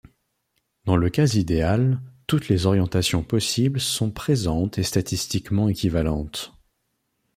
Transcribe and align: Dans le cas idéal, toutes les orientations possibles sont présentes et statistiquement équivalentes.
Dans 0.85 0.95
le 0.97 1.11
cas 1.11 1.27
idéal, 1.35 2.01
toutes 2.25 2.47
les 2.49 2.65
orientations 2.65 3.21
possibles 3.21 3.79
sont 3.79 4.09
présentes 4.09 4.79
et 4.79 4.83
statistiquement 4.83 5.69
équivalentes. 5.69 6.53